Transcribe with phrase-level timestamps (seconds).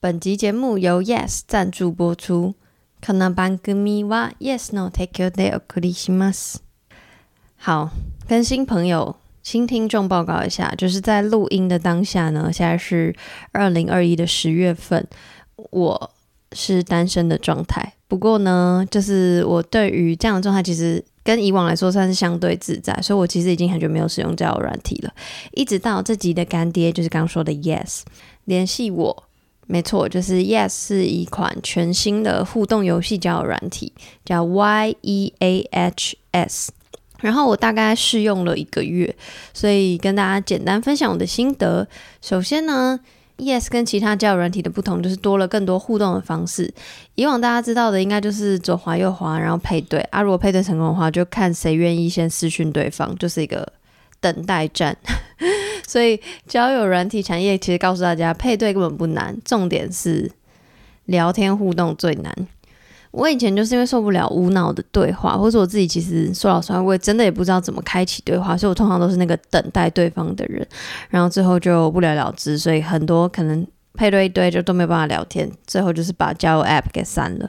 [0.00, 2.54] 本集节目由 Yes 赞助播出。
[3.04, 6.58] この番组は Yes の提供でお送りします。
[7.56, 7.90] 好，
[8.28, 13.12] 跟新朋友、新听众报告一下，就是在录音的当下呢，现在是
[13.50, 15.04] 二零二一的十月份，
[15.72, 16.10] 我
[16.52, 17.94] 是单身的状态。
[18.06, 25.12] 不过呢，就是我对于这样的状态，其实跟以往来说算是相对自在，所以我其实已经很久没有使用交友软体了。
[25.54, 28.02] 一直到这集的干爹，就是刚刚说的 Yes
[28.44, 29.24] 联系我。
[29.70, 33.92] 没错，就是 Yes 是一款全新的互动游戏交友软体，
[34.24, 36.72] 叫 Y E A H S。
[37.20, 39.14] 然后我大概试用了一个月，
[39.52, 41.86] 所以跟大家简单分享我的心得。
[42.22, 42.98] 首先呢
[43.36, 46.72] ，Yes 跟其他交友软体的不同，就是多了更多互动的方式。
[47.16, 50.22] 以往大家知道的，应该就是左滑右滑，然后配对啊。
[50.22, 53.70] 如果配对成功的话，就看谁愿意先私讯对方，就是一个
[54.20, 54.96] 等待战。
[55.88, 60.30] 所以交友软体产业其实告诉大家，配对根本不难，重点是
[61.06, 62.30] 聊天互动最难。
[63.10, 70.64] 我以前就是因为受不了无脑的对话，或者我自己其实说老实话，我也真的也不知道怎么开启对话，所以我通常都是那个等待对方的人，
[71.08, 72.58] 然后最后就不了了之。
[72.58, 77.48] 所以很多可能配对一堆就都没有办法聊天，最后就是把交友 App 给删了。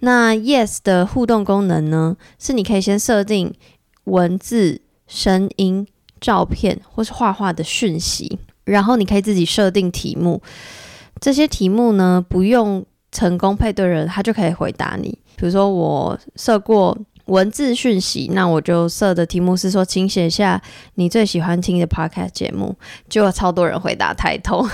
[0.00, 3.52] 那 Yes 的互动功能呢，是你可以先设定
[4.04, 5.86] 文字、声音。
[6.26, 10.42] 照片或是画画的讯息，然后你可以自己设定题目。
[11.20, 15.16] 这些题目呢，不用成功配对人，他就可以回答你。
[15.36, 20.60] 比如说我设过文字讯息，那我就设的题目是说，请写下
[20.96, 22.74] 你最喜欢听的 podcast 节目，
[23.08, 24.66] 就有超多人回答抬头。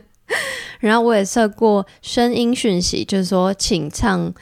[0.80, 4.32] 然后我也设过声音讯息，就是说，请唱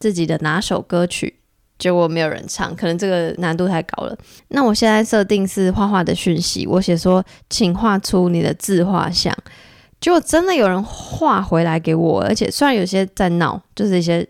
[0.00, 1.36] 自己的哪首歌曲。
[1.78, 4.16] 结果没有人唱，可能这个难度太高了。
[4.48, 9.36] 那我现在设定是画画的讯息，我写说，请画出你的自画像。
[10.00, 14.26] 结果真的有人画回来给我，而且虽然有些在闹，就是一些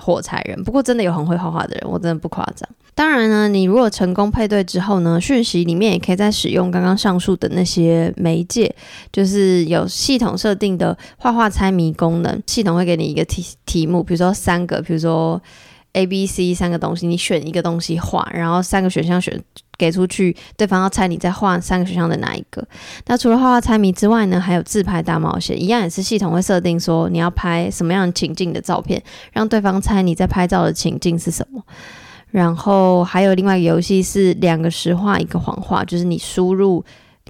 [0.00, 2.68] 火柴人，不过真的有很会画画的人，我真的不夸张。
[2.94, 8.74] 当然呢，你如果成功配对之后呢，讯息里面也可以再使用刚刚上述的那些媒介，
[9.12, 15.40] 就是有系统设定的画画猜谜功能，系统会给你一个题题目，比如说三个，比如说。
[15.92, 19.42] A、B、C 三个东西，你选一个东西画，然后三个选项选
[19.76, 22.66] 给出去，对方要猜你再画三个选项的哪一个。
[23.06, 31.62] 那除了画画猜谜之外呢，还有自拍大冒险，一样也是系统会设定说你要拍什么样情境的照片，让对方猜你在拍照的情境是什么。
[32.30, 36.84] 然后还有另外一个游戏是两个实话一个谎话，就是你输入。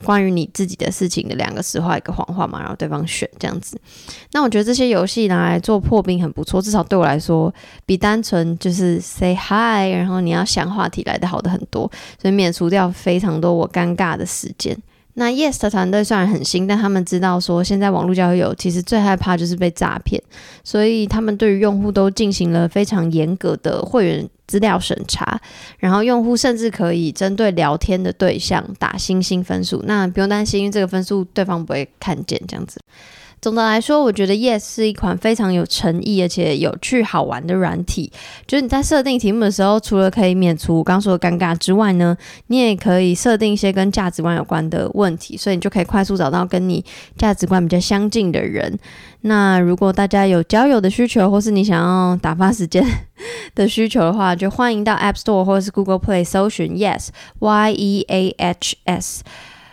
[0.05, 3.81] 关于你自己的事情的两个实话一个谎话嘛，然后对方选这样子。
[4.33, 7.53] 那我觉得这些游戏拿来做破冰很不错，至少对我来说
[7.85, 14.77] 比单纯就是 say hi，然后你要想话题来的好的很多，所以免除掉非常多我尴尬的时间。
[15.19, 20.23] 那 Yes 的团队虽然很新，但他们知道说现在网络交友其实最害怕就是被诈骗，
[20.63, 25.41] 所以他们对于用户都进行了非常严格的会员资料审查，
[25.79, 32.81] 然后用户甚至可以针对聊天的对象打星星分数，那不用担心，因为这个分数对方不会看见这样子。
[33.41, 38.13] 总的来说，我觉得 Yes 是一款非常有诚意而且有趣好玩的软体。
[38.47, 42.17] 就是你在设定题目的时候，除了可以免除我刚说的尴尬之外呢，
[42.49, 46.85] 你也可以设定一些跟价值观有关的问题，所以你就可以快速找到跟你
[47.17, 48.79] 价值观比较相近的人。
[49.21, 52.85] 那如果大家有交友的需求，或是你想要打发时间
[53.55, 59.23] 的需求的话，就欢迎到 App Store 或是 Google Play 搜寻 Yes Y E A H S。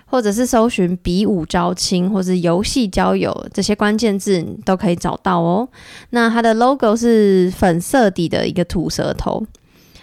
[0.06, 5.68] 或者是搜寻比武招亲，或是游戏交友这些关键字，你都可以找到哦。
[6.12, 9.46] 那它的 logo 是粉色底的一个吐舌头。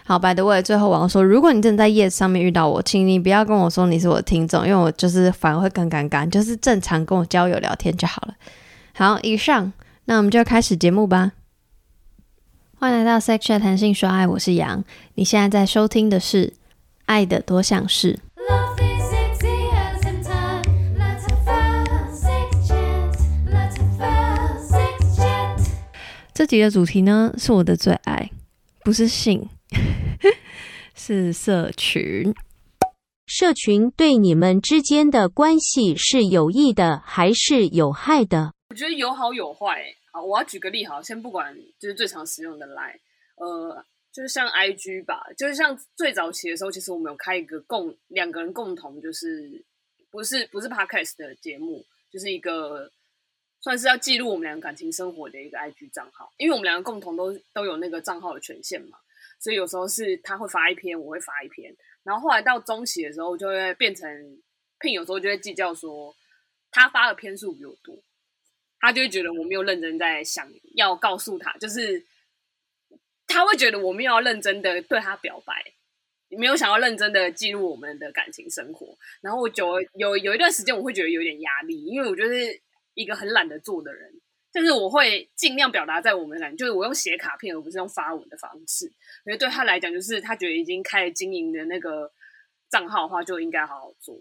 [0.05, 8.35] 好，by the way，最后我要说，如果你真的在 Yes 上面遇到我，请你不要跟我说你是我的听众，因为我就是反而会更尴尬，就是正常跟我交友聊天就好了。
[8.95, 9.73] 好，以上，
[10.07, 11.33] 那我们就开始节目吧。
[12.79, 14.83] 欢迎来到 Sex Chat 谈性说爱，我是杨。
[15.15, 16.47] 你现在在收听的是
[17.07, 18.19] 《爱的多项式》。
[26.43, 28.29] 这集的主题呢，是我的最爱，
[28.83, 29.49] 不是性，
[30.93, 32.35] 是社群。
[33.27, 38.55] 社群对你们之间的关系是有益的还是有害的？
[38.71, 39.85] 我觉得有好有坏。
[40.13, 42.99] 好，我要举个例，好，先不管，就是最常使用的 Line，
[43.37, 49.65] 呃，就是像 IG 吧，就是像最早期的时候，其实我们有开一个共两个人共同，就是
[50.11, 52.91] 不是不是 Podcast 的节目，就是一个。
[53.63, 58.99] 算是要记录我们两个感情生活的一个 IG 账号，因为我们两个共同都都有那个账号的权限嘛，
[59.39, 64.11] 所以有时候是他会发一篇，我会发一篇，然后后来到中期的时候就会变成
[64.81, 66.15] Pin，有时候就会计较说
[66.73, 68.03] 他发的篇数比我多，
[68.81, 72.05] 他就会觉得我没有认真在想要告诉他，就是
[73.29, 75.73] 他会觉得我没有要认真的对他表白，
[76.31, 78.99] 没有想要认真的记录我们的感情生活。
[79.21, 82.61] 然后我久有有一段时间，我会觉得有点压力，因为我就是
[82.95, 84.13] 一个很懒得做的人。
[84.55, 88.85] 但是我会尽量表达在我们的感，就是我用写卡片，而不是用发文的方式。
[89.25, 92.13] 因为对他来讲，就是他觉得已经开始经营的那个
[92.69, 94.15] 账号的话，就应该好好做。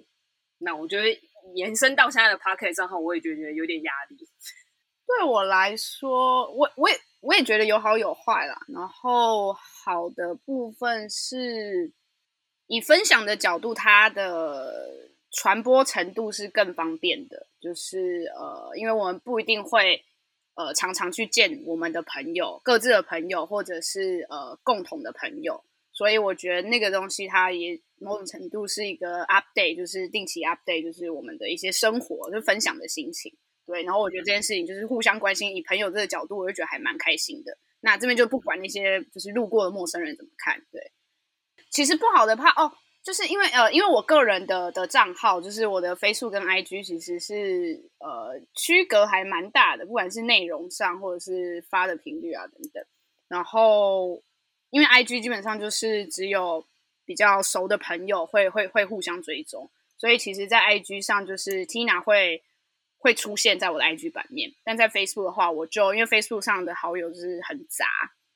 [0.60, 1.22] 那我觉得
[1.54, 4.16] 延伸到现在的 Pocket 账号，我也觉得有点压力。
[5.06, 8.58] 对我来说，我我也我也觉得有好有坏啦。
[8.70, 11.92] 然后好的部分是
[12.68, 17.48] 以分享的角度，它的传播程度是更方便的。
[17.62, 20.04] 就是呃，因为我们不一定会。
[20.54, 25.64] 呃，常常去见我们的朋友，各自的朋友，或者是呃共同的朋友，
[25.94, 33.34] 所以我觉得那个东西它也某种程度是一个 update，就是定期 update，就是我们的一些生活，就分享的心情。
[33.66, 37.58] 对，然后我觉得这件事情就是互相关心，以朋友这个角度，我就觉得还蛮开心的。
[37.80, 40.92] 那这边就不管那些就是路过的陌生人怎么看，对，
[41.72, 42.74] 其实不好的怕哦。
[43.04, 52.86] 就是因为呃，因为我个人的的账号，就是我的 Facebook 跟 IG，其实是呃区隔还蛮大的，不管是内容上或者是发的频率啊等等。
[53.28, 54.22] 然后
[54.70, 56.64] 因为 IG 基本上就是只有
[57.04, 62.44] 比较熟的朋友会会会互相追踪，所以其实，在 IG 上就是 Tina 会
[63.00, 67.88] 会出现在我的 IG 版面，但在 Facebook 的话，我就因为 Facebook 上的好友就是很杂，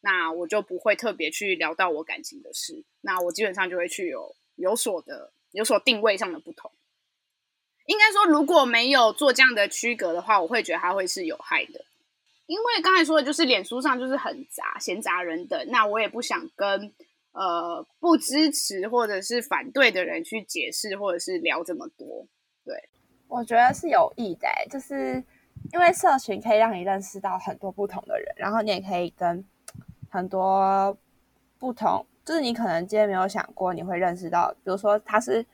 [0.02, 4.36] 那我就不会特别去聊到我感情的事，那我基本上就会去有。
[4.56, 6.72] 有所的有所定位上的不同，
[7.86, 11.86] 应该说如果没有做这样的区隔的话，我会觉得它会是有害的。
[12.48, 16.94] 因为刚才说的就是脸书上就是很杂，闲杂人等，那我也不想跟
[17.32, 22.28] 呃不支持或者是反对的人去解释或者是聊这么多。
[22.64, 22.90] 对，
[23.28, 25.24] 我觉得是有益的，就是
[25.74, 29.44] 因为社群可以让你认识到很多不同的人，然后你也可以跟
[30.10, 30.96] 很多
[31.58, 32.06] 不同。
[32.26, 35.46] 就是你可能今天没有想过你会认识到，比如说他是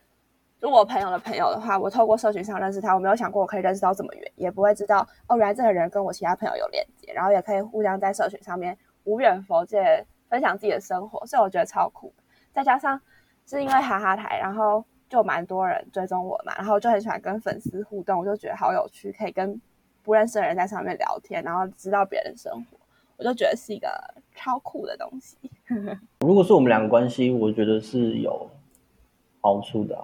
[0.61, 12.13] 如果朋友的朋友的话，我透过社群上认识他，我没有想过我可以认识到这么远，也不会知道哦，原来这个人跟我其他朋友有连接，然后也可以互相在社群上面无远佛界分享自己的生活，所以我觉得超酷。
[12.53, 12.99] 再加上
[13.45, 19.59] 是因为哈哈台，然后就蛮多人追踪我嘛，然后就很喜欢跟粉丝互动，我就觉得好有趣，可以跟
[20.03, 22.77] 不认识的人在上面聊天，然后知道别人生活。
[23.21, 23.87] 我就觉得是一个
[24.35, 25.37] 超酷的东西。
[26.21, 28.49] 如果是我们两个关系，我觉得是有
[29.41, 29.95] 好处的。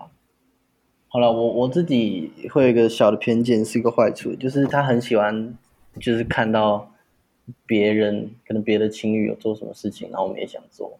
[1.07, 5.57] 好了，我我自己会有一个小的偏见，是一个坏处，就是他很喜欢，
[5.99, 6.91] 就是看到
[7.65, 10.99] 别人可能别的情侣有做什么事情，然后我们也想做。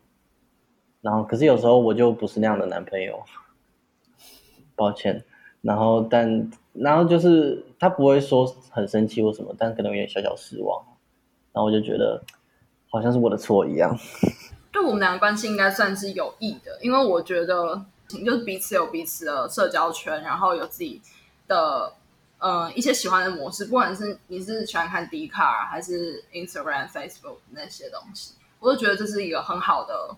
[1.02, 3.22] 然后可是有时候我就不是那样的男朋友，
[4.76, 5.24] 抱歉。
[5.62, 10.84] 然后但然后就是他不会说很生气或什么，但可能有点小小失望。
[11.58, 12.22] 然后我就觉得
[12.92, 13.98] 好像是我的错一样。
[14.72, 21.02] 对我们两个关系应该算是有益的，因为我觉得就是彼此有彼此的社交圈，然后有自己
[21.48, 21.92] 的
[22.38, 30.16] 呃一些喜欢的模式，不管是你是喜欢看 Dcard 还是 Instagram、Facebook 那些东西，我都觉得这是一个很好的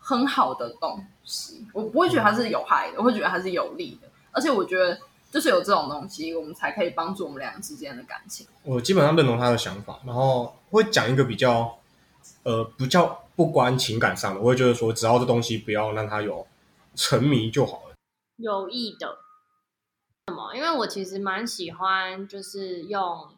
[0.00, 1.64] 很好的东西。
[1.72, 4.98] 我不会觉得它是有害的，我会觉得它是有利的，而且我觉得。
[5.34, 8.46] 就是有这种东西，我们才可以帮助我们两个之间的感情。
[8.62, 11.78] 我基本上认同他的想法，然后会讲一个比较，
[12.42, 14.40] 呃，不叫不关情感上的。
[14.40, 16.46] 我会觉得说，只要这东西不要让他有
[16.94, 17.94] 沉迷就好了。
[18.36, 19.18] 有意的。
[20.28, 20.54] 什么？
[20.54, 23.30] 因为我其实蛮喜欢，就是用，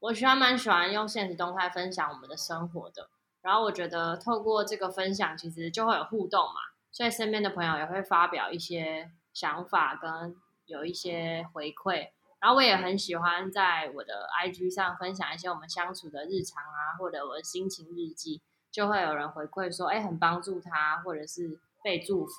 [0.00, 3.08] 我喜欢蛮喜欢用现实动态分享我们的生活的。
[3.42, 10.36] 然后我觉得透过这个分享，其实就会有互动嘛，所以身边的朋友也会发表一些想法跟。
[10.66, 12.08] 有一些回馈，
[12.44, 22.32] 然后我也很喜欢在我的 IG 上分享一些我们相处的日常啊，或者我的心情日记，就会有人回馈说，哎，很帮助他，或者是被祝福。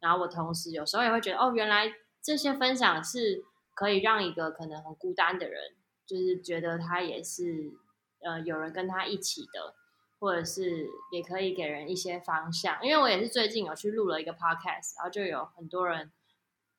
[0.00, 3.42] 然后我同时有时候也会觉得，哦，原来这些分享是
[3.74, 5.60] 可以让一个可能很孤单的人，
[6.06, 7.72] 就是觉得他也是，
[8.20, 9.74] 呃，有人跟他一起的，
[10.20, 12.78] 或者是也可以给人一些方向。
[12.80, 16.12] 因为我也是最近有去录了一个 Podcast，然后就有很多人。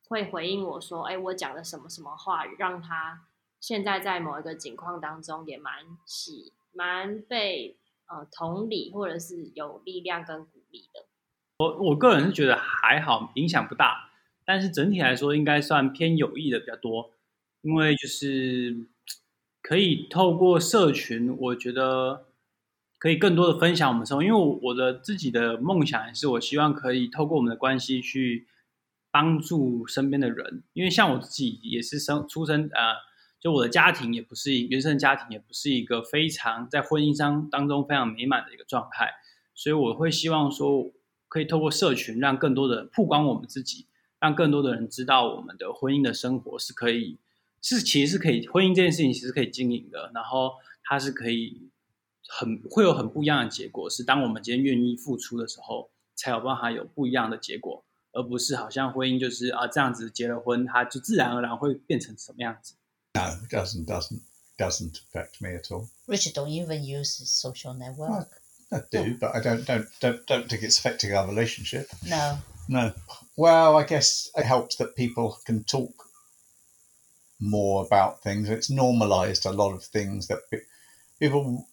[0.09, 3.27] 会回应我说：“哎，我讲了什么什么话，让他
[3.59, 5.71] 现在在某一个境况当中也蛮
[6.03, 11.05] 喜，蛮被呃同理，或者是有力量跟鼓励的。”
[11.63, 14.09] 我我个人是觉得还好，影响不大，
[14.43, 17.11] 但是整体来说应该算偏有益的比较多，
[17.61, 18.87] 因为就是
[19.61, 22.25] 可以透过社群，我觉得
[22.97, 28.47] 可以更多的分享我们生活，因为我的自己的梦想是，我希望可以透过我们的关系去。
[29.11, 32.95] 帮助身边的人，因为像我自己也是生出生呃
[33.39, 39.13] 就我的家庭也不是原生家庭，也不是一个非常在婚姻上当中非常美满的一个状态，
[39.55, 40.91] 所以我会希望说，
[41.27, 43.87] 可以透过社群让更多的人曝光我们自己，
[44.19, 47.17] 让更多的人知道我们的婚姻的生活是可以，
[47.61, 50.51] 是其实是可以，婚姻这件事情其实可以经营的，然后
[50.83, 51.69] 它是可以
[52.27, 57.85] 很会有很不一样的结果，是当我们今天愿意付出的时候，才有办法有不一样的结果。
[58.12, 62.74] 而不是好像婚姻就是啊这样子结了婚，它就自然而然会变成什么样子。
[63.14, 64.20] No, it doesn't doesn't
[64.56, 65.88] doesn't affect me at all.
[66.06, 68.28] Richard, don't you even use social network?
[68.70, 69.18] I do, oh.
[69.20, 71.88] but I don't don't don't don't think it's affecting our relationship.
[72.06, 72.38] No.
[72.68, 72.92] No.
[73.36, 75.92] Well, I guess it helps that people can talk
[77.40, 78.48] more about things.
[78.48, 80.38] It's normalized a lot of things that
[81.18, 81.66] people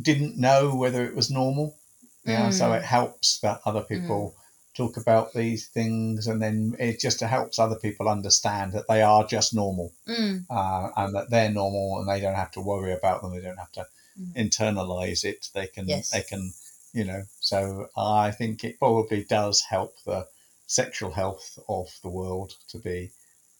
[0.00, 1.76] didn't know whether it was normal.
[2.24, 2.52] Yeah, mm.
[2.52, 4.34] so it helps that other people.
[4.75, 9.25] Talk about these things, and then it just helps other people understand that they are
[9.25, 10.43] just normal mm.
[10.49, 13.35] uh, and that they're normal, and they don't have to worry about them.
[13.35, 13.85] They don't have to
[14.19, 14.35] mm.
[14.35, 15.49] internalize it.
[15.53, 16.09] They can, yes.
[16.09, 16.53] they can,
[16.91, 17.21] you know.
[17.39, 20.25] So I think it probably does help the
[20.65, 23.11] sexual health of the world to be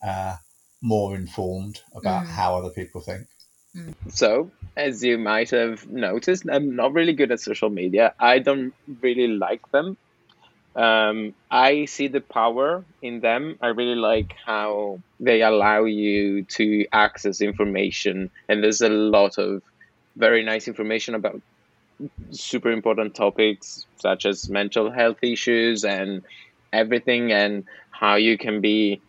[0.06, 0.38] uh,
[0.82, 2.30] more informed about mm.
[2.30, 3.28] how other people think.
[3.76, 3.94] Mm.
[4.10, 8.14] So, as you might have noticed, I'm not really good at social media.
[8.20, 9.98] I don't really like them
[10.76, 13.58] um, I see the power in them.
[13.62, 19.62] I really like how they allow you to access information, and there's a lot of
[20.16, 21.42] very nice information about
[22.32, 26.24] super important topics such as mental health issues and
[26.72, 29.00] everything, and how you can be,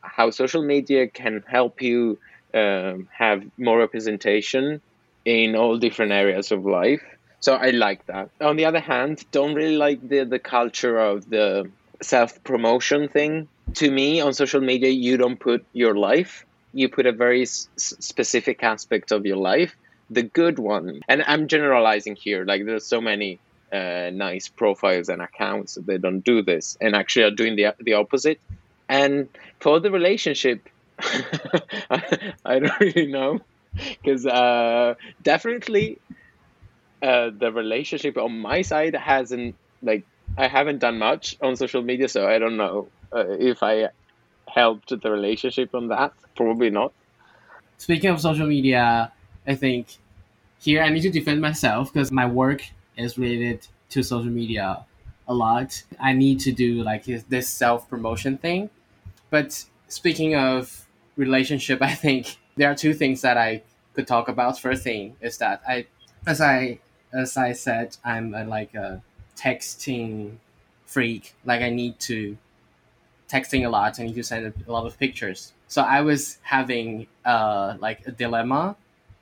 [0.00, 2.18] how social media can help you
[2.54, 4.80] um, have more representation
[5.26, 7.02] in all different areas of life
[7.42, 8.30] so I like that.
[8.40, 11.70] On the other hand, don't really like the the culture of the
[12.02, 13.48] self promotion thing.
[13.76, 16.44] To me, on social media, you don't put your life.
[16.72, 19.76] You put a very s- specific aspect of your life,
[20.10, 21.00] the good one.
[21.08, 22.44] And I'm generalizing here.
[22.44, 23.40] Like there's so many
[23.72, 27.74] uh, nice profiles and accounts that they don't do this, and actually are doing the
[27.80, 28.40] the opposite.
[28.88, 29.28] And
[29.60, 30.68] for the relationship,
[31.00, 33.40] I don't really know
[34.02, 36.00] because uh, definitely
[37.02, 40.04] uh, the relationship on my side hasn't like
[40.38, 43.88] I haven't done much on social media, so I don't know uh, if I
[44.46, 46.12] helped the relationship on that.
[46.36, 46.92] Probably not.
[47.76, 49.12] Speaking of social media,
[49.46, 49.98] I think
[50.60, 52.62] here I need to defend myself because my work
[52.96, 54.84] is related to social media
[55.26, 55.82] a lot.
[56.00, 58.70] I need to do like this self promotion thing.
[59.30, 63.62] But speaking of relationship, I think there are two things that I
[63.94, 64.58] could talk about.
[64.58, 65.86] First thing is that I,
[66.26, 66.78] as I
[67.12, 69.02] as I said, I'm a, like a
[69.36, 70.36] texting
[70.86, 71.34] freak.
[71.44, 72.36] Like I need to
[73.28, 73.98] texting a lot.
[73.98, 75.52] I need to send a lot of pictures.
[75.68, 78.76] So I was having uh, like a dilemma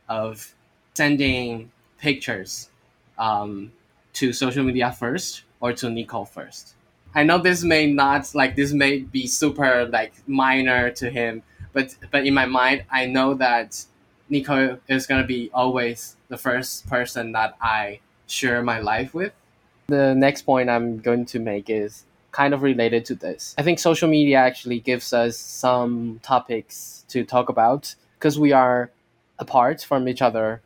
[0.09, 0.55] of
[0.95, 2.71] sending pictures
[3.19, 3.73] um,
[4.15, 6.75] to social media first or to Nicole first.
[7.15, 11.43] I know this may not like this may be super like minor to him,
[11.73, 13.85] but but in my mind, I know that
[14.30, 19.32] Nico is gonna be always the first person that I share my life with.
[19.88, 23.54] The next point I'm going to make is kind of related to this.
[23.58, 28.90] I think social media actually gives us some topics to talk about because we are
[29.38, 30.62] apart from each other.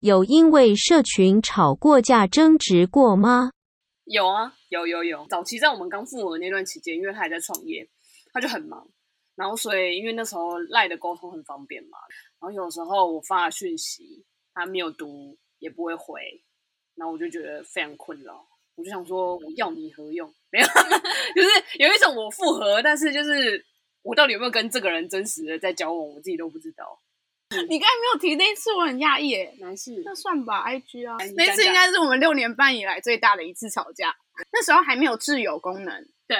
[0.00, 3.50] 有因为社群吵过架争执过吗？
[4.04, 5.26] 有啊，有有有。
[5.30, 7.88] 早期在我们刚复合那段期间，因为他还在创业，
[8.34, 8.86] 他就很忙，
[9.39, 11.97] 然后所以因为那时候赖的沟通很方便嘛，
[12.41, 16.43] 然后有时候我发讯息，他没有读，也不会回。
[16.95, 20.27] 然后我就觉得非常困扰，我就想说，我要你何用？
[20.51, 23.65] 没有，就是有一种我复合，但是就是
[24.01, 26.99] 我到底有没有跟这个人真实的在交往，我自己都不知道。
[27.51, 29.55] 你刚才没有提那一次，我很讶异耶。
[29.59, 30.01] 哪次？
[30.03, 34.13] 那算吧，IG 啊，那次应该是我们六年半以来最大的一次吵架。
[34.51, 36.37] 那时候还没有自由功能，对，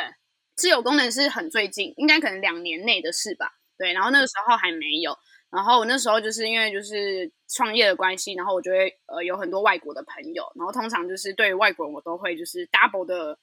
[0.59, 3.53] 挚友功能是很最近，应该可能两年内的事吧。
[3.77, 5.17] 对，然后那个时候还没有。
[5.49, 13.39] 然后我那时候就是因为就是创业的关系，然后我就会呃有很多外国的朋友，然后通常就是对于外国人我都会就是 double 的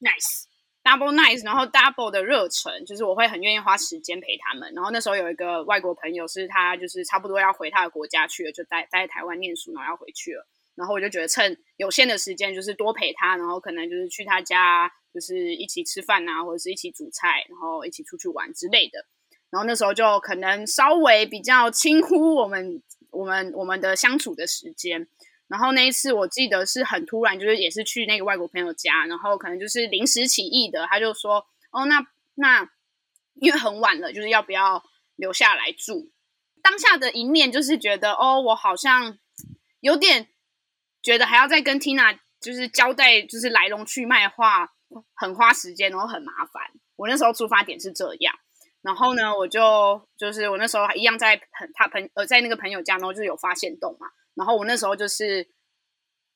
[0.00, 4.72] nice，double nice，然后 double 的热忱，就是我会很愿意花时间陪他们。
[4.74, 10.48] 然后那时候有一个外国朋友是他就是差不多要回他的国家去了，就待待在台湾念书，然后要回去了。
[10.74, 19.06] 然后我就觉得趁有限的时间，就是多陪他，然后可能就是去他家，就是一起吃饭啊，或者是一起煮菜，然后一起出去玩之类的。
[19.50, 25.06] 然后那时候就可能稍微比较轻忽我们我们我们的相处的时间。
[25.46, 32.04] 然后那一次我记得是很突然，就是也是去那个外国朋友家，然后可能就是临时起意的，他就说：“哦，那
[32.34, 32.68] 那
[33.34, 34.82] 因为很晚了，就是要不要
[35.14, 36.10] 留下来住？”
[36.62, 39.18] 当下的一面就是觉得，哦，我好像
[39.80, 40.28] 有点
[41.02, 44.72] 觉得还要再跟 Tina 就是交代，就是来龙去脉的话，
[45.14, 46.62] 很花时间，然后很麻烦。
[46.96, 48.34] 我那时候出发点是这样，
[48.82, 55.48] 然后呢，我就就是我那时候一样在很他朋呃在那个朋友家，然后就有发现动嘛，然后我那时候就是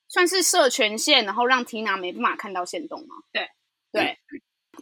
[0.07, 3.15] 算是设权限，然后让 Tina 没办法看到线动嘛。
[3.31, 3.49] 对
[3.91, 4.17] 对。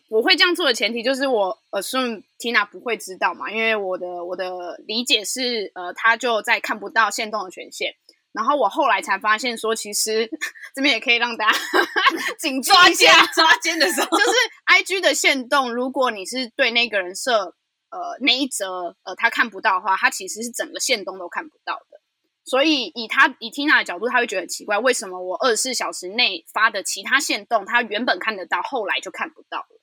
[0.09, 7.95] 我会这样做的前提就是我 assume Tina 不会知道嘛，因为我的我的理解是，呃，他就在看不到线动的权限。
[8.31, 10.29] 然后我后来才发现说，其实
[10.77, 11.57] 这边也可以让大家
[12.37, 14.31] 紧抓奸抓奸的时候，就是
[14.67, 17.55] IG 的限动，如果你是对那个人设
[17.89, 21.99] 呃那一则呃他看不到的话，他其实是整个限动都看不到的。
[22.43, 29.81] 所以以他以 Tina 的角度，他会觉得很奇怪，为什么我二十四小时内发的其他限动，他原本看得到，后来就看不到了。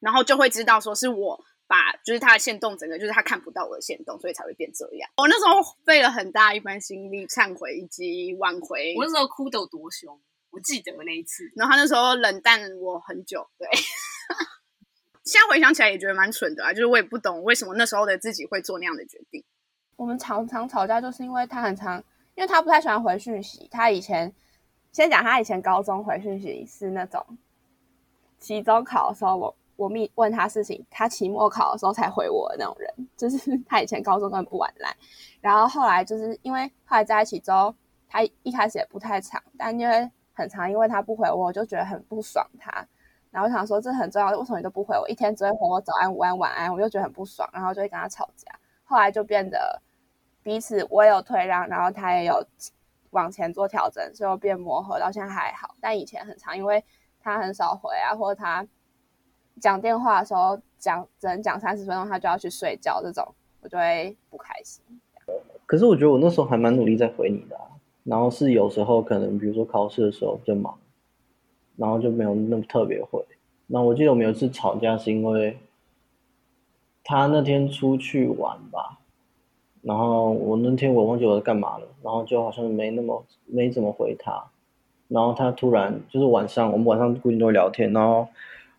[0.00, 5.08] 然后就会知道说是我把就是他的线动整个就是他看不到我的线动，所以才会变这样。
[5.18, 8.94] 我那时候费了很大一番心力忏悔以及挽回。
[8.96, 10.18] 我那时候哭得有多凶，
[10.50, 11.52] 我记得那一次。
[11.54, 13.68] 然后他那时候冷淡我很久，对。
[15.24, 19.44] 现在回想起来也觉得蛮蠢的啊，就是我也不懂为什么那时候的自己会做那样的决定。
[19.96, 22.02] 我们常常吵架，就是因为他很常，
[22.34, 23.68] 因为他不太喜欢回讯息。
[23.70, 24.32] 他以前
[24.90, 27.36] 先讲他以前高中回讯息是那种
[28.38, 29.54] 期中考的时候我。
[29.78, 34.92] 我密问他事情，他期末考的时候才回我的那种人， 就是他以前高中根本不玩赖，
[35.40, 37.72] 然后后来就是因为后来在一起之后，
[38.08, 42.70] 他一开始也不太长，但因为很长，因为他不回我，我就觉得很不爽他，
[43.30, 45.08] 然后我想说这很重要，为什么你都不回我？
[45.08, 48.50] 一天只会回我早安、午安、晚安，我就觉得很不爽，然后就会跟他吵架。
[48.82, 49.80] 后来就变得
[50.42, 52.44] 彼此我也有退让，然后他也有
[53.10, 55.76] 往前做调整，最后变磨合，到现在还好。
[55.80, 56.84] 但以前很长，因为
[57.20, 58.66] 他很少回啊，或者他。
[59.60, 63.26] 讲电话的时候讲只能讲三十分钟，他就要去睡觉，这种
[63.60, 64.82] 我就会不开心。
[65.66, 67.58] 可是我觉得我那时候还蛮努力在回你的，
[68.04, 70.78] 然后是有时候可能比如说考试的时候比较忙，
[71.76, 73.22] 然后就没有那么特别回。
[73.66, 75.58] 那我记得我们有一次吵架是因为
[77.04, 78.98] 他那天出去玩吧，
[79.82, 84.44] 然后我那天我忘记我在干嘛了，然后就好像没那么没怎么回他，
[85.08, 88.28] 然后他突然就是晚上我们晚上固定都会聊天，然后。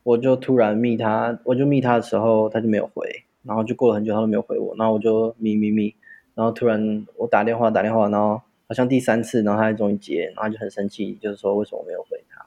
[0.09, 5.93] 我就突然密他，我就密他的时候，他就没有回，然后就过了很久，他都没有回我，然后我就密密密，
[6.33, 12.43] 然后突然我打电话打电话，然后好像第三次，然后他终于接，然后就很生气，就是说为什么我没有回他，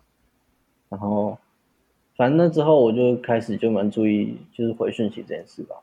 [0.88, 1.38] 然后
[2.16, 5.76] 反正那之后我就开始就蛮注意，就是回讯息这件事吧。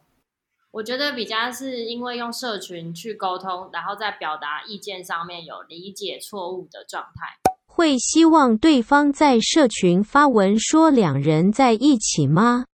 [0.72, 7.49] 我觉得比较是因为用社群去沟通，然后在表达意见上面有理解错误的状态。
[7.72, 12.66] 会希望对方在社群发文说两人在一起吗？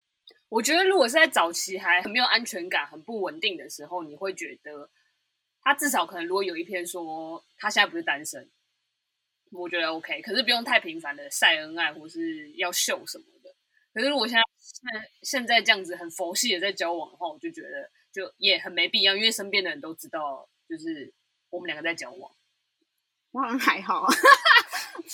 [0.48, 4.88] 我觉得如果是在早期还很没有安全感、很不稳定的时候，你会觉得
[5.60, 8.48] 他至少可能如果有一篇说他现在不是单身，
[9.50, 10.22] 我觉得 OK。
[10.22, 13.50] 可是不用太频繁的晒恩爱或是要秀什么的。
[13.92, 21.12] 可是如果现在现在现在这样子很佛系的在交往的话，我就觉得就也很没必要，因为身边的人都知道，就是
[21.50, 22.32] 我们两个在交往。
[23.32, 24.06] 我好像还好。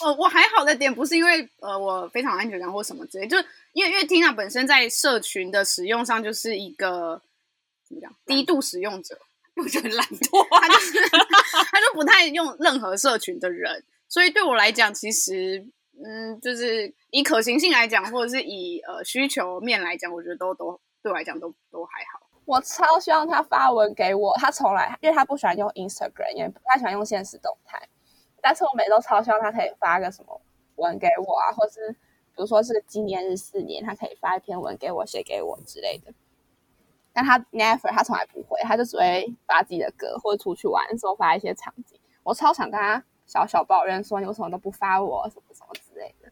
[0.02, 7.20] 我我还好的点不是因为呃我非常安全感或什么之类，就是因为因为 Tina 本身在社群的使用上就是一个
[7.86, 9.18] 怎么讲低度使用者，
[9.56, 10.98] 我觉得懒惰，他就是
[11.70, 15.66] 他就不太用任何社群的人，所以对我来讲，其实
[16.04, 22.26] 嗯就是以可行性来讲，或者是以呃需求面来讲，我觉得都都对我来讲都都还好。
[22.46, 27.80] 我超希望他发文给我，他从来因为他不喜欢用 Instagram，也不太喜欢用现实动态。
[28.42, 30.40] 但是我每次都超希望他可以发个什么
[30.76, 36.12] 文给我啊，或是比如说是纪念日四年，他可以发一篇文给我，写给我之类的。
[37.12, 41.98] 但他 never，他从来不会，他就只会发自己的歌，或者出去玩的时候发一些场景。
[42.22, 46.30] 我超想跟他小小抱怨说，你为什么都不发我什么什么之类的。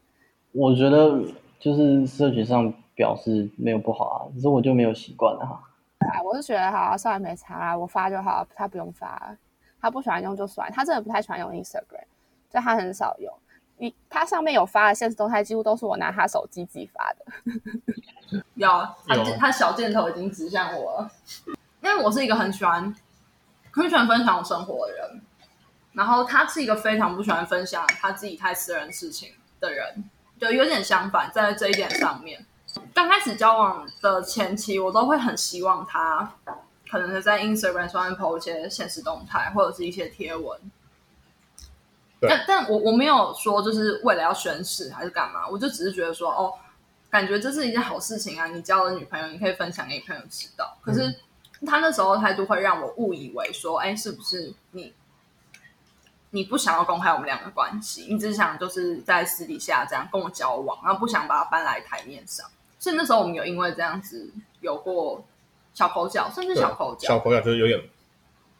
[0.52, 1.20] 我觉得
[1.58, 5.60] 就是社群上表示没有不好啊，只是我就没有习惯了哈。
[5.98, 9.36] 啊，我是觉得好，稍微没差啊，我发就好，他不用发。
[9.80, 12.04] 他不喜欢用就算，他真的不太喜欢用 Instagram，
[12.50, 13.32] 就他很少用。
[13.80, 18.42] 你他上面有发的现实动态，几乎都是我拿他手机自己发的。
[18.54, 18.68] 有，
[19.06, 21.10] 他他小箭头已经指向我了，
[21.80, 22.92] 因为我是一个很喜欢
[23.70, 25.22] 很喜欢分享我生活的人，
[25.92, 30.10] 然后他是一个非常不喜欢分享他自己太私人事情的人，
[30.40, 32.44] 就有点相反，在这一点上面。
[32.92, 36.34] 刚开始交往的前期，我都会很希望他。
[36.90, 40.58] 可能是在 Instagram 上面 po 一些现实动态，或者是一些贴文。
[42.20, 46.52] 但但我我没有说就是为了要宣誓还是干嘛，我就只是觉得说哦，
[47.10, 48.48] 感觉这是一件好事情啊！
[48.48, 50.76] 你交了女朋友，你可以分享给你朋友知道。
[50.82, 51.14] 可是
[51.64, 54.92] 他那时候态度会让我误以为说，哎，是不是你
[56.30, 62.44] 你不想要公开我们两个关系，你只想就是在私底下这样跟我交往，然后不想把它搬来台面上。
[62.80, 65.24] 所以那时候我们有因为这样子有过
[65.78, 67.80] 小口角，甚至小口角，小口角就是有点，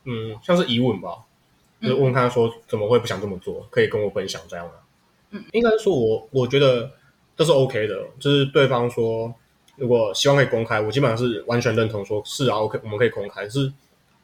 [0.04, 1.24] 嗯，像是疑问吧，
[1.82, 4.72] 就是问他说怎么会不想这么做，可以跟我分享这样的。
[5.30, 6.92] 嗯，应该是说我我觉得
[7.36, 9.34] 这是 OK 的，就是对方说
[9.74, 13.48] 如果希望可以公开，我基本上是完全认同说，是啊，OK，我们可以公开。
[13.48, 13.72] 是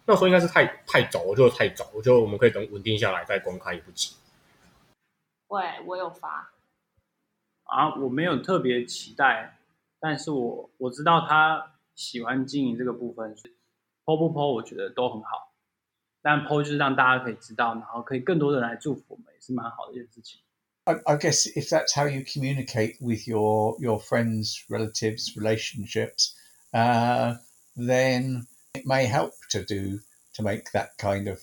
[0.06, 4.14] 那时候应该是太太早，我觉得太早，我觉得我们可以等稳定下来再公开也不急。
[5.48, 6.52] 喂，我有发
[7.64, 9.58] 啊，我没有特别期待，
[9.98, 13.35] 但是我我知道他 喜欢经营这个部分，
[14.05, 15.53] po 不 po 我觉得都很好，
[16.21, 20.39] 但 po 就是让大家可以知道，然后可以更多的人来祝福我们，也是蛮好的一件事情。
[20.85, 26.33] I, I guess if that's how you communicate with your your friends, relatives, relationships,
[26.73, 27.35] uh,
[27.75, 29.99] then it may help to do
[30.35, 31.39] to make that kind of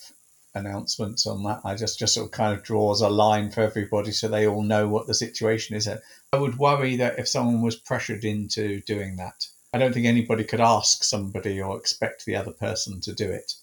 [0.54, 1.60] announcements on that.
[1.64, 4.62] I just just sort of kind of draws a line for everybody so they all
[4.62, 5.86] know what the situation is.
[5.86, 10.43] I would worry that if someone was pressured into doing that, I don't think anybody
[10.43, 13.53] could ask somebody or expect the other person to do it.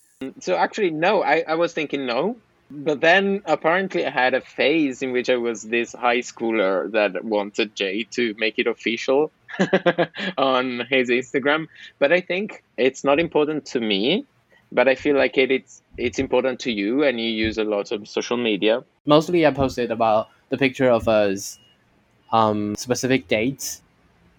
[0.41, 1.23] So actually, no.
[1.23, 2.37] I, I was thinking no
[2.71, 7.25] but then apparently I had a phase in which I was this high schooler that
[7.25, 9.31] wanted Jay to make it official
[10.39, 11.69] on his Instagram.
[11.99, 14.27] But I think it's not important to me,
[14.71, 17.91] but I feel like it, it's it's important to you and you use a lot
[17.91, 18.85] of social media.
[19.07, 21.59] Mostly I posted about the picture of us
[22.33, 23.83] um specific dates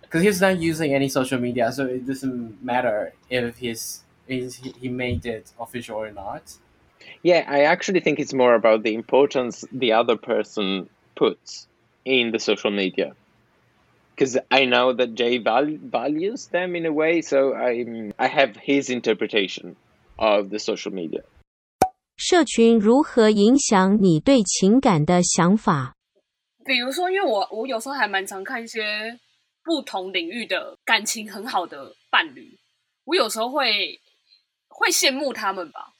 [0.08, 4.88] Because he's not using any social media, so it doesn't matter if he's, if he
[4.88, 6.42] made it official or not.
[7.22, 11.66] Yeah, I actually think it's more about the importance the other person puts
[12.04, 13.14] in the social media.
[14.14, 18.54] Because I know that Jay val- values them in a way, so I I have
[18.56, 19.74] his interpretation
[20.16, 21.24] of the social media.
[22.16, 25.94] 社群如何影响你对情感的想法？
[26.64, 29.18] 比如说，因为我我有时候还蛮常看一些
[29.63, 32.57] 不同领域的感情很好的伴侣，
[33.05, 33.99] 我有时候会
[34.67, 35.93] 会羡慕他们吧。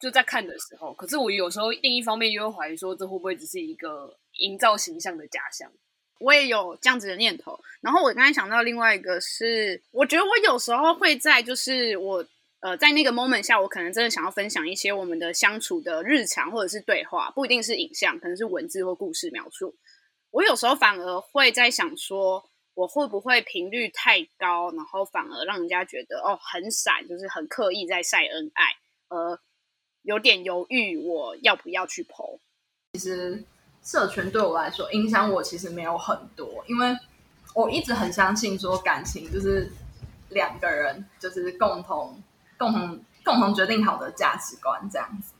[0.00, 5.70] 就在看的时候，可是我有时候另一方面又会怀疑说，这会不会只是一个营造形象的假象？
[6.18, 7.58] 我也有这样子的念头。
[7.80, 12.22] 然后我刚才想到另外一个是，我觉得我有时候会在就是我
[12.60, 19.74] 呃在那个 moment 下，我可能真的想要分享一些我们的相处的日常或者是对话，不一定是影像，可能是文字或故事描述。
[20.32, 28.64] 我有时候反而会在想说，我会不会频率太高，然后反而让人家觉得哦很闪，就是很刻意在晒恩爱，
[29.08, 29.38] 呃。
[30.06, 32.38] 有点犹豫，我要不要去剖
[32.92, 33.42] 其实
[33.82, 36.94] 社群对我来说影响我其实没有很多，因为
[37.54, 39.66] 我一直很相信说感情就是
[40.28, 42.22] 两个人就是共同
[42.58, 45.32] 共同共同决定好的价值观这样子，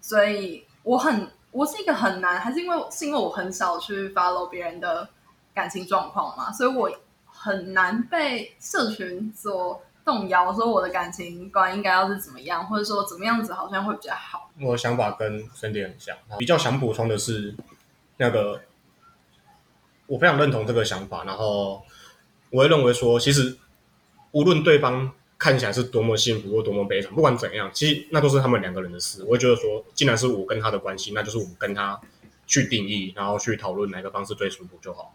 [0.00, 5.08] 所以我很我是一个很难，还是因为是因为我很少去 follow 别人的
[5.54, 6.90] 感情状况嘛，所以我
[7.26, 9.82] 很难被社群所。
[10.04, 14.50] 动摇说我的感情观应该要是怎么样，或者说怎么样子好像会比较好。
[14.60, 17.54] 我的想法跟 Sandy 很像，比较想补充的是，
[18.16, 18.60] 那个
[20.08, 21.84] 我非常认同这个想法，然后
[22.50, 23.56] 我会认为说，其实
[24.32, 29.22] 无论对方看起来是多么幸福或多么悲惨，不管怎样，其实那都是他们两个人的事。
[29.22, 32.00] 我会觉得说，既然是我跟他的关系，那就是我跟他
[32.48, 35.14] 去定义，然后去讨论哪个方式最舒服就好。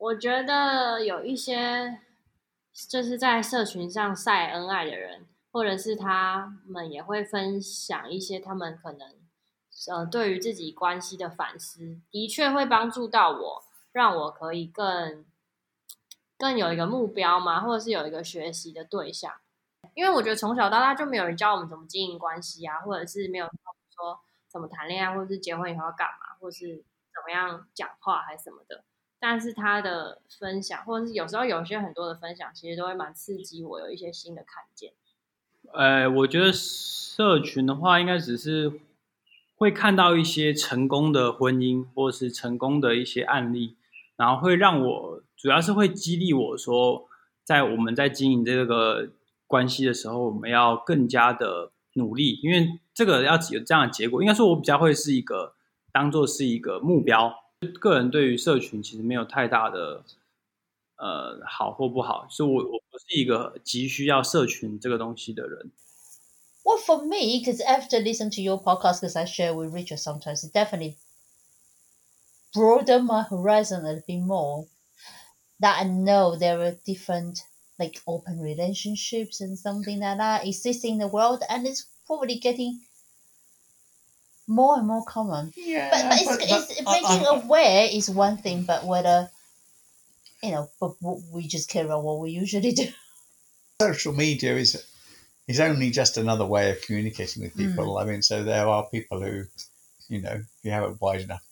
[0.00, 2.00] 我觉得有一些。
[2.88, 9.12] 就是在社群上晒恩爱的人，或者是他们也会分享一些他们可能
[9.90, 15.26] 呃对于自己关系的反思，的确会帮助到我，让我可以更
[16.38, 19.34] 更有一个目标嘛，或者是有一个学习的对象。
[19.94, 23.46] 因为我觉得从小到大就没有人教我们怎么经营关系啊，或者是没有
[23.94, 26.76] 说怎么谈恋爱，或者是结婚以后要干嘛，或者是
[27.12, 28.84] 怎么样讲话还是什么的。
[29.22, 34.92] 但是他的分享，或者是有时候有些很多的分享，其实都会蛮刺激我，有一些新的看见。
[35.74, 38.80] 呃，我觉得社群的话，应该只是
[39.56, 43.76] 会看到一些成功的婚姻，或是成功的一些案例，
[44.16, 47.06] 然后会让我，主要是会激励我说，
[47.44, 49.10] 在我们在经营这个
[49.46, 54.22] 关系的时候，我们要更加的努力，因为这个要有这样的结果。
[54.22, 55.54] 应该说，我比较会是一个
[55.92, 57.34] 当做是一个目标。
[57.79, 60.03] 个人对于社群其实没有太大的
[60.97, 65.71] 呃好或不好，所以我我不是一个急需要社群这个东西的人。
[66.63, 70.51] Well, for me, because after listening to your podcast, because I share with Richard sometimes, it
[70.51, 70.97] definitely
[72.53, 74.65] broaden my horizon a little bit more.
[75.59, 77.39] That I know there are different
[77.77, 82.81] like open relationships and something like that existing in the world, and it's probably getting
[84.50, 85.52] more and more common.
[85.56, 89.30] Yeah, but, but, it's, but- it's but making I- aware is one thing, but whether
[90.42, 90.92] you know, but
[91.32, 92.88] we just care about what we usually do.
[93.80, 94.84] social media is
[95.46, 97.68] is only just another way of communicating with Mm.
[97.70, 97.98] people.
[97.98, 99.44] I mean, so there are people who,
[100.08, 101.42] you know, you have a wide enough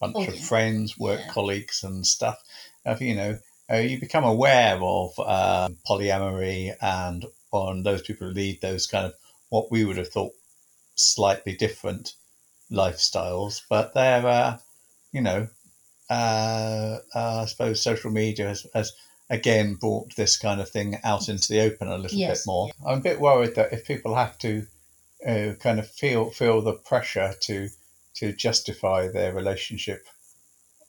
[0.00, 0.46] bunch Oh, of yeah.
[0.46, 1.32] friends, work Yeah.
[1.32, 2.38] colleagues, and stuff.
[2.86, 3.38] If you know,
[3.70, 9.06] uh, you become aware of uh, polyamory and on those people who lead those kind
[9.06, 9.14] of
[9.50, 10.32] what we would have thought
[10.94, 12.14] slightly different
[12.70, 14.58] lifestyles, but they're, uh,
[15.12, 15.48] you know,
[16.08, 18.92] uh, uh, I suppose social media has, has
[19.28, 22.70] again brought this kind of thing out into the open a little Yes, bit more.
[22.86, 24.66] I'm a bit worried that if people have to
[25.26, 27.68] uh, kind of feel feel the pressure to
[28.14, 30.04] to justify their relationship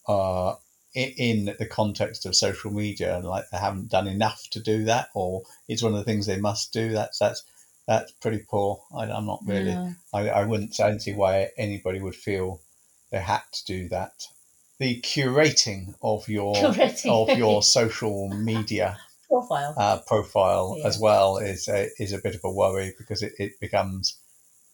[0.08, 0.56] uh,
[0.94, 4.86] in, in the context of social media, and like they haven't done enough to do
[4.86, 6.92] that, or it's one of the things they must do.
[6.92, 7.44] That's that's
[7.88, 8.82] that's pretty poor.
[8.96, 9.74] I, I'm not really.
[9.74, 9.94] No.
[10.14, 10.80] I, I wouldn't.
[10.80, 12.62] I don't see why anybody would feel
[13.12, 14.14] they had to do that.
[14.80, 17.10] The curating of your Curating.
[17.32, 18.98] of your social media
[19.30, 19.76] Profile.
[19.78, 20.88] uh, profile Yeah.
[20.88, 24.18] as well is a, is a bit of a worry because it, it becomes,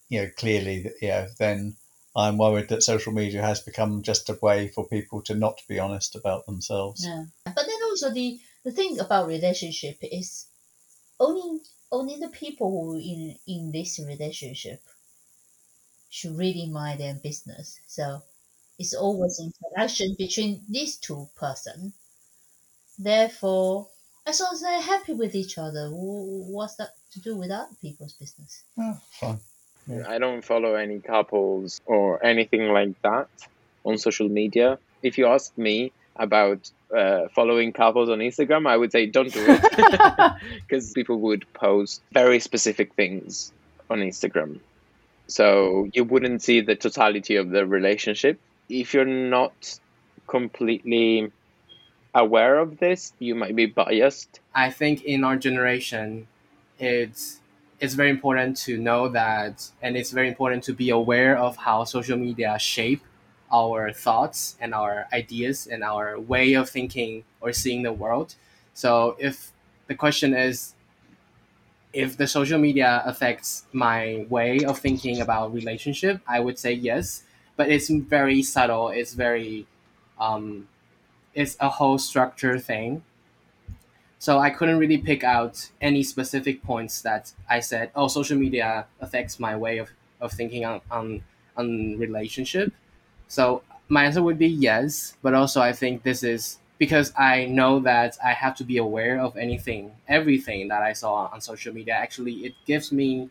[0.10, 1.28] you know, clearly that yeah.
[1.38, 1.76] Then
[2.16, 5.78] I'm worried that social media has become just a way for people to not be
[5.80, 7.04] honest about themselves.
[7.06, 7.26] Yeah.
[7.46, 10.48] But then also the the thing about relationship is
[11.20, 11.60] only
[11.92, 14.82] only the people who in in this relationship
[16.10, 17.80] should really mind their business.
[17.88, 18.22] So
[18.80, 21.94] it's always interaction between these two person.
[23.00, 23.90] Therefore,
[24.24, 28.14] as long as they're happy with each other, what's that to do with other people's
[28.14, 28.66] business?
[28.78, 29.40] Oh, fine.
[30.08, 33.30] I don't follow any couples or anything like that
[33.86, 34.80] on social media.
[35.02, 39.44] If you ask me about uh, following couples on Instagram, I would say don't do
[39.48, 40.34] it
[40.68, 43.52] because people would post very specific things
[43.90, 44.60] on Instagram.
[45.28, 48.40] So you wouldn't see the totality of the relationship.
[48.70, 49.80] If you're not
[50.28, 51.32] completely
[52.14, 54.40] aware of this, you might be biased.
[54.56, 56.28] I think in our generation,
[56.80, 57.40] it's
[57.80, 61.84] it's very important to know that, and it's very important to be aware of how
[61.84, 63.02] social media shape
[63.52, 68.36] our thoughts and our ideas and our way of thinking or seeing the world.
[68.74, 69.52] So if
[69.88, 70.74] the question is
[71.94, 77.24] if the social media affects my way of thinking about relationship, I would say yes,
[77.56, 78.90] but it's very subtle.
[78.90, 79.66] It's very
[80.20, 80.68] um,
[81.36, 83.04] it's a whole structure thing.
[84.20, 88.88] So I couldn't really pick out any specific points that I said, oh, social media
[89.00, 91.24] affects my way of, of thinking on, on,
[91.56, 92.74] on relationship.
[93.28, 97.80] So my answer would be yes, but also I think this is because I know
[97.82, 101.94] that I have to be aware of anything, everything that I saw on social media.
[101.94, 103.30] Actually, it gives me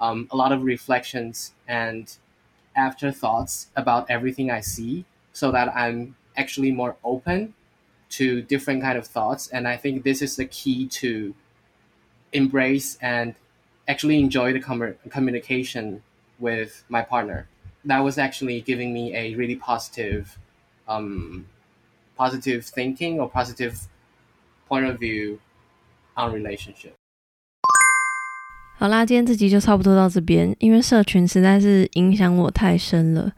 [0.00, 2.14] um, a lot of reflections and
[2.76, 7.54] afterthoughts about everything I see so that I'm actually more open
[8.10, 11.34] to different kind of thoughts and i think this is the key to
[12.32, 13.34] embrace and
[13.88, 16.02] actually enjoy the com- communication
[16.38, 17.48] with my partner
[17.86, 20.38] that was actually giving me a really positive
[20.86, 21.44] um,
[22.16, 23.74] positive thinking or positive
[24.68, 25.38] point of view
[26.16, 26.92] on relationship
[28.76, 33.32] 好啦，今天这集就差不多到这边，因为社群实在是影响我太深了。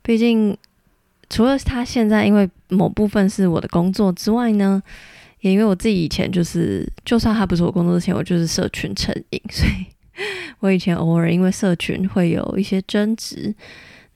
[0.00, 0.56] 毕竟，
[1.28, 4.80] 除了他现在因为某部分是我的工作之外呢，
[5.40, 9.86] 也因为我自己以前就是，就算他不是我工作之前，我就是社群成瘾，所以
[10.60, 13.54] 我以前偶尔因为社群会有一些争执，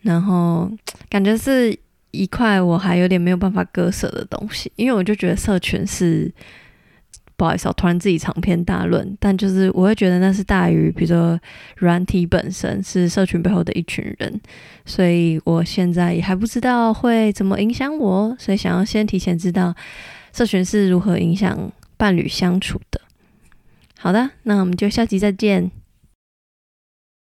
[0.02, 0.70] 然后
[1.08, 1.76] 感觉是
[2.10, 6.32] 一块我还有点没有办法割舍的东西，因为我就觉得社群是。
[7.36, 11.40] 不好意思，我突然自己长篇大论，但就是我会觉得那是大于，比如说
[11.78, 14.38] 软体本身是社群背后的一群人，
[14.84, 19.74] 所以我现在也还不知道会怎么影响我，所以想要先提前知道
[20.34, 23.00] 社群是如何影响伴侣相处的。
[23.98, 25.70] 好的，那我们就下集再见。